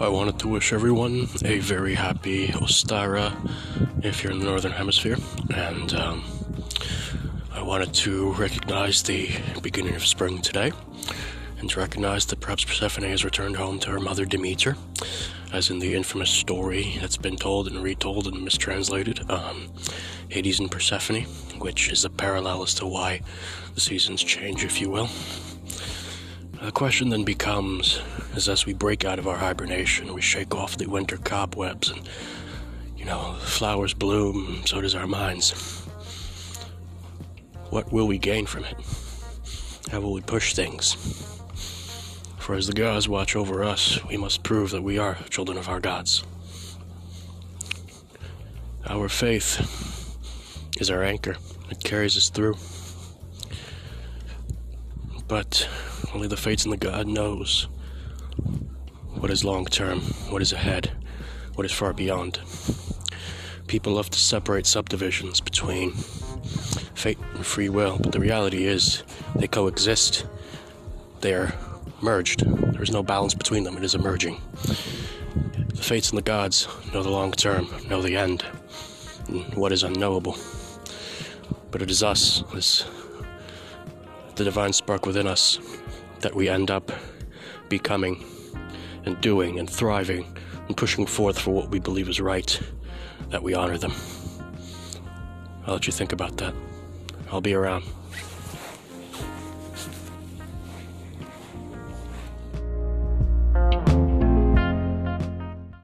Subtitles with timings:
[0.00, 3.34] I wanted to wish everyone a very happy Ostara
[4.02, 5.18] if you're in the Northern Hemisphere,
[5.54, 6.24] and um,
[7.52, 9.28] I wanted to recognize the
[9.60, 10.72] beginning of spring today,
[11.58, 14.74] and to recognize that perhaps Persephone has returned home to her mother Demeter,
[15.52, 19.68] as in the infamous story that's been told and retold and mistranslated, um,
[20.30, 21.24] Hades and Persephone,
[21.58, 23.20] which is a parallel as to why
[23.74, 25.10] the seasons change, if you will.
[26.60, 28.00] The question then becomes
[28.36, 32.06] is as we break out of our hibernation, we shake off the winter cobwebs, and,
[32.98, 35.52] you know, flowers bloom, so does our minds.
[37.70, 38.76] What will we gain from it?
[39.90, 40.92] How will we push things?
[42.38, 45.68] For as the gods watch over us, we must prove that we are children of
[45.68, 46.24] our gods.
[48.86, 49.58] Our faith
[50.78, 51.36] is our anchor,
[51.70, 52.56] it carries us through.
[55.26, 55.66] But
[56.14, 57.68] only the fates and the God knows
[59.14, 60.90] what is long term, what is ahead,
[61.54, 62.40] what is far beyond.
[63.66, 65.92] People love to separate subdivisions between
[66.94, 69.02] fate and free will, but the reality is
[69.36, 70.26] they coexist.
[71.20, 71.54] They are
[72.02, 72.44] merged.
[72.72, 74.40] There is no balance between them, it is emerging.
[75.68, 78.44] The fates and the gods know the long term, know the end,
[79.28, 80.36] and what is unknowable.
[81.70, 82.84] But it is us, this
[84.36, 85.58] the divine spark within us,
[86.20, 86.92] that we end up
[87.68, 88.24] becoming
[89.04, 92.60] and doing and thriving and pushing forth for what we believe is right,
[93.30, 93.92] that we honor them.
[95.66, 96.54] I'll let you think about that.
[97.30, 97.84] I'll be around.